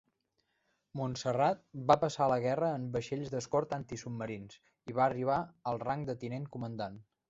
[0.99, 4.61] Monsarrat va passar la guerra en vaixells d'escorta antisubmarins,
[4.93, 5.41] i va arribar
[5.75, 7.03] al rang de Tinent Comandant.